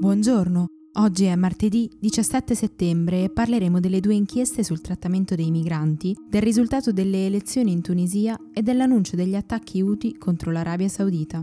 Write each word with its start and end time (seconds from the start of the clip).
Buongiorno, 0.00 0.66
oggi 0.94 1.24
è 1.24 1.36
martedì 1.36 1.88
17 1.98 2.54
settembre 2.54 3.24
e 3.24 3.30
parleremo 3.30 3.80
delle 3.80 4.00
due 4.00 4.14
inchieste 4.14 4.62
sul 4.62 4.80
trattamento 4.80 5.34
dei 5.34 5.50
migranti, 5.50 6.14
del 6.28 6.42
risultato 6.42 6.92
delle 6.92 7.26
elezioni 7.26 7.72
in 7.72 7.80
Tunisia 7.80 8.36
e 8.52 8.62
dell'annuncio 8.62 9.16
degli 9.16 9.36
attacchi 9.36 9.80
UTI 9.80 10.18
contro 10.18 10.50
l'Arabia 10.50 10.88
Saudita. 10.88 11.42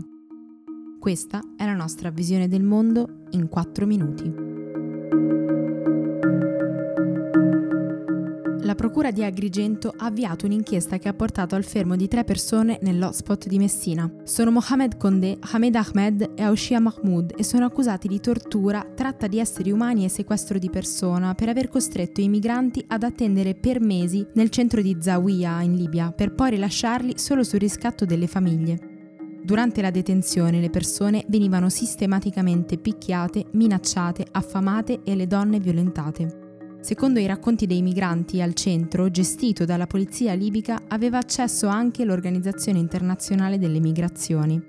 Questa 1.00 1.40
è 1.56 1.64
la 1.64 1.74
nostra 1.74 2.10
visione 2.10 2.46
del 2.46 2.62
mondo 2.62 3.24
in 3.30 3.48
4 3.48 3.86
minuti. 3.86 4.51
La 8.72 8.78
Procura 8.78 9.10
di 9.10 9.22
Agrigento 9.22 9.92
ha 9.94 10.06
avviato 10.06 10.46
un'inchiesta 10.46 10.96
che 10.96 11.06
ha 11.06 11.12
portato 11.12 11.54
al 11.54 11.62
fermo 11.62 11.94
di 11.94 12.08
tre 12.08 12.24
persone 12.24 12.78
nell'hotspot 12.80 13.46
di 13.46 13.58
Messina. 13.58 14.10
Sono 14.24 14.50
Mohamed 14.50 14.96
Condé, 14.96 15.36
Hamed 15.40 15.74
Ahmed 15.74 16.30
e 16.34 16.42
Aushia 16.42 16.80
Mahmoud 16.80 17.34
e 17.36 17.44
sono 17.44 17.66
accusati 17.66 18.08
di 18.08 18.18
tortura, 18.18 18.82
tratta 18.94 19.26
di 19.26 19.38
esseri 19.38 19.70
umani 19.70 20.06
e 20.06 20.08
sequestro 20.08 20.58
di 20.58 20.70
persona 20.70 21.34
per 21.34 21.50
aver 21.50 21.68
costretto 21.68 22.22
i 22.22 22.30
migranti 22.30 22.82
ad 22.88 23.02
attendere 23.02 23.54
per 23.54 23.78
mesi 23.78 24.26
nel 24.32 24.48
centro 24.48 24.80
di 24.80 24.96
Zawiya 24.98 25.60
in 25.60 25.74
Libia, 25.74 26.10
per 26.10 26.32
poi 26.32 26.52
rilasciarli 26.52 27.18
solo 27.18 27.42
sul 27.42 27.58
riscatto 27.58 28.06
delle 28.06 28.26
famiglie. 28.26 28.78
Durante 29.44 29.82
la 29.82 29.90
detenzione 29.90 30.60
le 30.60 30.70
persone 30.70 31.26
venivano 31.28 31.68
sistematicamente 31.68 32.78
picchiate, 32.78 33.48
minacciate, 33.50 34.24
affamate 34.30 35.02
e 35.04 35.14
le 35.14 35.26
donne 35.26 35.60
violentate. 35.60 36.41
Secondo 36.82 37.20
i 37.20 37.26
racconti 37.26 37.68
dei 37.68 37.80
migranti, 37.80 38.42
al 38.42 38.54
centro, 38.54 39.08
gestito 39.08 39.64
dalla 39.64 39.86
polizia 39.86 40.32
libica, 40.32 40.82
aveva 40.88 41.18
accesso 41.18 41.68
anche 41.68 42.04
l'Organizzazione 42.04 42.80
internazionale 42.80 43.56
delle 43.56 43.78
migrazioni. 43.78 44.60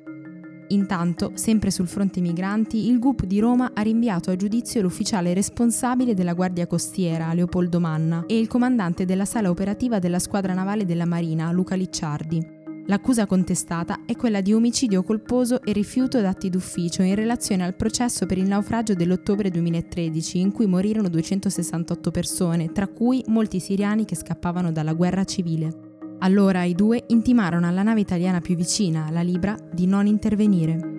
Intanto, 0.68 1.32
sempre 1.34 1.72
sul 1.72 1.88
fronte 1.88 2.22
migranti, 2.22 2.88
il 2.88 3.00
GUP 3.00 3.26
di 3.26 3.40
Roma 3.40 3.72
ha 3.74 3.82
rinviato 3.82 4.30
a 4.30 4.36
giudizio 4.36 4.84
l'ufficiale 4.84 5.34
responsabile 5.34 6.14
della 6.14 6.34
Guardia 6.34 6.68
Costiera, 6.68 7.34
Leopoldo 7.34 7.80
Manna, 7.80 8.26
e 8.28 8.38
il 8.38 8.48
comandante 8.48 9.06
della 9.06 9.26
sala 9.26 9.50
operativa 9.50 9.98
della 9.98 10.20
squadra 10.20 10.54
navale 10.54 10.86
della 10.86 11.06
Marina, 11.06 11.52
Luca 11.52 11.74
Licciardi. 11.74 12.62
L'accusa 12.88 13.26
contestata 13.26 14.02
è 14.06 14.16
quella 14.18 14.42
di 14.42 14.54
omicidio 14.54 15.04
colposo 15.04 15.62
e 15.64 15.72
rifiuto 15.72 16.20
d'atti 16.20 16.50
d'ufficio 16.50 17.02
in 17.02 17.16
relazione 17.16 17.64
al 17.64 17.76
processo 17.76 18.26
per 18.26 18.38
il 18.38 18.48
naufragio 18.48 18.94
dell'ottobre 18.94 19.50
2013 19.50 20.40
in 20.40 20.52
cui 20.52 20.66
morirono 20.66 21.08
268 21.08 22.12
persone, 22.12 22.74
tra 22.74 22.88
cui 22.88 23.24
molti 23.28 23.62
siriani 23.62 24.04
che 24.04 24.18
scappavano 24.18 24.74
dalla 24.74 24.94
guerra 24.94 25.24
civile. 25.24 25.92
Allora 26.20 26.64
i 26.64 26.74
due 26.74 27.06
intimarono 27.08 27.68
alla 27.68 27.84
nave 27.84 28.02
italiana 28.02 28.42
più 28.42 28.56
vicina, 28.56 29.10
la 29.12 29.22
Libra, 29.22 29.58
di 29.72 29.88
non 29.88 30.06
intervenire. 30.06 30.93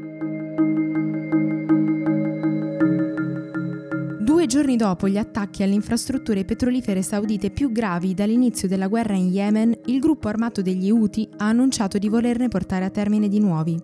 Giorni 4.54 4.76
dopo 4.76 5.08
gli 5.08 5.18
attacchi 5.18 5.64
alle 5.64 5.74
infrastrutture 5.74 6.44
petrolifere 6.44 7.02
saudite 7.02 7.50
più 7.50 7.72
gravi 7.72 8.14
dall'inizio 8.14 8.68
della 8.68 8.86
guerra 8.86 9.14
in 9.14 9.26
Yemen, 9.26 9.76
il 9.86 9.98
gruppo 9.98 10.28
armato 10.28 10.62
degli 10.62 10.92
Houthi 10.92 11.28
ha 11.38 11.48
annunciato 11.48 11.98
di 11.98 12.08
volerne 12.08 12.46
portare 12.46 12.84
a 12.84 12.90
termine 12.90 13.26
di 13.26 13.40
nuovi. 13.40 13.76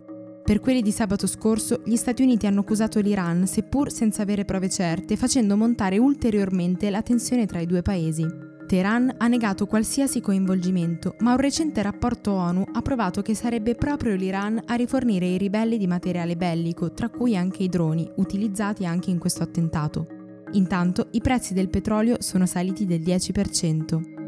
Per 0.44 0.60
quelli 0.60 0.80
di 0.80 0.92
sabato 0.92 1.26
scorso, 1.26 1.82
gli 1.84 1.96
Stati 1.96 2.22
Uniti 2.22 2.46
hanno 2.46 2.60
accusato 2.60 3.00
l'Iran, 3.00 3.48
seppur 3.48 3.90
senza 3.90 4.22
avere 4.22 4.44
prove 4.44 4.68
certe, 4.68 5.16
facendo 5.16 5.56
montare 5.56 5.98
ulteriormente 5.98 6.88
la 6.88 7.02
tensione 7.02 7.46
tra 7.46 7.58
i 7.58 7.66
due 7.66 7.82
paesi. 7.82 8.24
Teheran 8.68 9.14
ha 9.18 9.26
negato 9.26 9.66
qualsiasi 9.66 10.20
coinvolgimento, 10.20 11.16
ma 11.18 11.32
un 11.32 11.38
recente 11.38 11.82
rapporto 11.82 12.30
ONU 12.30 12.64
ha 12.74 12.80
provato 12.80 13.22
che 13.22 13.34
sarebbe 13.34 13.74
proprio 13.74 14.14
l'Iran 14.14 14.62
a 14.66 14.74
rifornire 14.74 15.26
i 15.26 15.36
ribelli 15.36 15.78
di 15.78 15.88
materiale 15.88 16.36
bellico, 16.36 16.92
tra 16.92 17.08
cui 17.08 17.36
anche 17.36 17.64
i 17.64 17.68
droni, 17.68 18.08
utilizzati 18.18 18.86
anche 18.86 19.10
in 19.10 19.18
questo 19.18 19.42
attentato. 19.42 20.18
Intanto 20.52 21.08
i 21.12 21.20
prezzi 21.20 21.54
del 21.54 21.68
petrolio 21.68 22.16
sono 22.20 22.46
saliti 22.46 22.84
del 22.84 23.00
10%. 23.00 24.18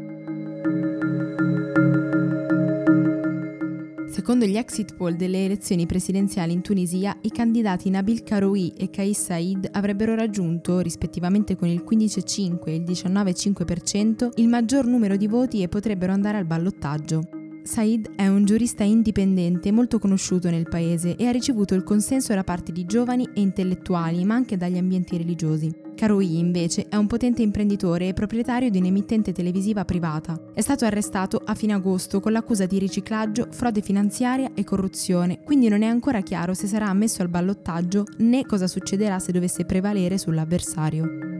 Secondo 4.09 4.45
gli 4.45 4.55
exit 4.55 4.95
poll 4.95 5.15
delle 5.15 5.43
elezioni 5.43 5.85
presidenziali 5.85 6.53
in 6.53 6.61
Tunisia, 6.61 7.17
i 7.21 7.29
candidati 7.29 7.89
Nabil 7.89 8.23
Karoui 8.23 8.71
e 8.77 8.89
Kais 8.89 9.21
Said 9.21 9.67
avrebbero 9.71 10.15
raggiunto, 10.15 10.79
rispettivamente 10.79 11.57
con 11.57 11.67
il 11.67 11.83
15,5 11.85 12.59
e 12.67 12.75
il 12.75 12.83
19,5%, 12.83 14.29
il 14.35 14.47
maggior 14.47 14.85
numero 14.85 15.17
di 15.17 15.27
voti 15.27 15.61
e 15.61 15.67
potrebbero 15.67 16.13
andare 16.13 16.37
al 16.37 16.45
ballottaggio. 16.45 17.42
Said 17.63 18.15
è 18.15 18.27
un 18.27 18.43
giurista 18.43 18.83
indipendente 18.83 19.71
molto 19.71 19.97
conosciuto 19.97 20.49
nel 20.49 20.67
paese 20.67 21.15
e 21.15 21.27
ha 21.27 21.31
ricevuto 21.31 21.75
il 21.75 21.83
consenso 21.83 22.33
da 22.33 22.43
parte 22.43 22.73
di 22.73 22.85
giovani 22.85 23.29
e 23.33 23.39
intellettuali, 23.39 24.25
ma 24.25 24.35
anche 24.35 24.57
dagli 24.57 24.77
ambienti 24.77 25.17
religiosi. 25.17 25.73
Karoui, 25.95 26.39
invece, 26.39 26.87
è 26.89 26.97
un 26.97 27.07
potente 27.07 27.41
imprenditore 27.41 28.09
e 28.09 28.13
proprietario 28.13 28.69
di 28.69 28.79
un'emittente 28.79 29.31
televisiva 29.31 29.85
privata. 29.85 30.37
È 30.53 30.59
stato 30.59 30.83
arrestato 30.83 31.41
a 31.45 31.55
fine 31.55 31.73
agosto 31.73 32.19
con 32.19 32.33
l'accusa 32.33 32.65
di 32.65 32.79
riciclaggio, 32.79 33.47
frode 33.49 33.81
finanziaria 33.81 34.51
e 34.53 34.65
corruzione, 34.65 35.41
quindi 35.43 35.69
non 35.69 35.83
è 35.83 35.87
ancora 35.87 36.19
chiaro 36.19 36.53
se 36.53 36.67
sarà 36.67 36.89
ammesso 36.89 37.21
al 37.21 37.29
ballottaggio 37.29 38.03
né 38.17 38.45
cosa 38.45 38.67
succederà 38.67 39.19
se 39.19 39.31
dovesse 39.31 39.63
prevalere 39.63 40.17
sull'avversario. 40.17 41.32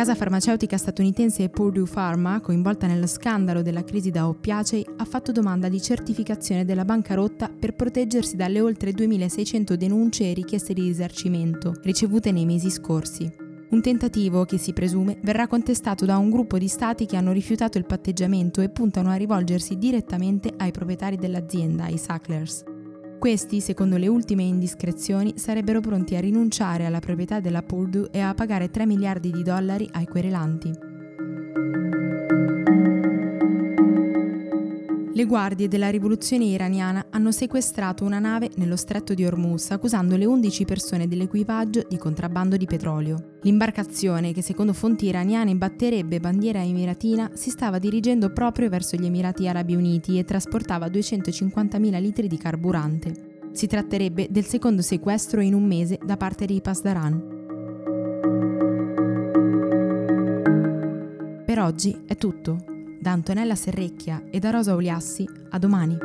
Casa 0.00 0.14
farmaceutica 0.14 0.78
statunitense 0.78 1.50
Purdue 1.50 1.86
Pharma, 1.86 2.40
coinvolta 2.40 2.86
nello 2.86 3.06
scandalo 3.06 3.60
della 3.60 3.84
crisi 3.84 4.10
da 4.10 4.28
oppiacei, 4.28 4.82
ha 4.96 5.04
fatto 5.04 5.30
domanda 5.30 5.68
di 5.68 5.78
certificazione 5.78 6.64
della 6.64 6.86
bancarotta 6.86 7.50
per 7.50 7.74
proteggersi 7.74 8.34
dalle 8.34 8.62
oltre 8.62 8.92
2600 8.92 9.76
denunce 9.76 10.30
e 10.30 10.32
richieste 10.32 10.72
di 10.72 10.80
risarcimento 10.84 11.74
ricevute 11.82 12.32
nei 12.32 12.46
mesi 12.46 12.70
scorsi. 12.70 13.30
Un 13.68 13.82
tentativo 13.82 14.46
che 14.46 14.56
si 14.56 14.72
presume 14.72 15.18
verrà 15.20 15.46
contestato 15.46 16.06
da 16.06 16.16
un 16.16 16.30
gruppo 16.30 16.56
di 16.56 16.68
stati 16.68 17.04
che 17.04 17.18
hanno 17.18 17.32
rifiutato 17.32 17.76
il 17.76 17.84
patteggiamento 17.84 18.62
e 18.62 18.70
puntano 18.70 19.10
a 19.10 19.16
rivolgersi 19.16 19.76
direttamente 19.76 20.50
ai 20.56 20.70
proprietari 20.70 21.16
dell'azienda, 21.16 21.88
i 21.88 21.98
Sacklers. 21.98 22.69
Questi, 23.20 23.60
secondo 23.60 23.98
le 23.98 24.08
ultime 24.08 24.44
indiscrezioni, 24.44 25.34
sarebbero 25.36 25.80
pronti 25.80 26.16
a 26.16 26.20
rinunciare 26.20 26.86
alla 26.86 27.00
proprietà 27.00 27.38
della 27.38 27.62
Purdue 27.62 28.08
e 28.10 28.20
a 28.20 28.32
pagare 28.32 28.70
3 28.70 28.86
miliardi 28.86 29.30
di 29.30 29.42
dollari 29.42 29.86
ai 29.92 30.06
querelanti. 30.06 30.89
Le 35.20 35.26
guardie 35.26 35.68
della 35.68 35.90
rivoluzione 35.90 36.44
iraniana 36.44 37.08
hanno 37.10 37.30
sequestrato 37.30 38.04
una 38.04 38.18
nave 38.18 38.48
nello 38.54 38.74
stretto 38.74 39.12
di 39.12 39.26
Hormuz 39.26 39.70
accusando 39.70 40.16
le 40.16 40.24
11 40.24 40.64
persone 40.64 41.08
dell'equipaggio 41.08 41.84
di 41.86 41.98
contrabbando 41.98 42.56
di 42.56 42.64
petrolio. 42.64 43.36
L'imbarcazione, 43.42 44.32
che 44.32 44.40
secondo 44.40 44.72
fonti 44.72 45.04
iraniane 45.04 45.54
batterebbe 45.56 46.20
bandiera 46.20 46.62
emiratina, 46.62 47.32
si 47.34 47.50
stava 47.50 47.78
dirigendo 47.78 48.32
proprio 48.32 48.70
verso 48.70 48.96
gli 48.96 49.04
Emirati 49.04 49.46
Arabi 49.46 49.74
Uniti 49.74 50.18
e 50.18 50.24
trasportava 50.24 50.86
250.000 50.86 52.00
litri 52.00 52.26
di 52.26 52.38
carburante. 52.38 53.40
Si 53.52 53.66
tratterebbe 53.66 54.28
del 54.30 54.46
secondo 54.46 54.80
sequestro 54.80 55.42
in 55.42 55.52
un 55.52 55.66
mese 55.66 55.98
da 56.02 56.16
parte 56.16 56.46
di 56.46 56.62
Pasdaran. 56.62 57.38
Per 61.44 61.58
oggi 61.58 62.04
è 62.06 62.16
tutto 62.16 62.69
da 63.00 63.12
Antonella 63.12 63.54
Serrecchia 63.54 64.22
e 64.30 64.38
da 64.38 64.50
Rosa 64.50 64.74
Oliassi, 64.74 65.26
a 65.48 65.58
domani. 65.58 65.96